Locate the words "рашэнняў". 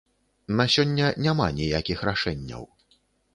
2.11-2.67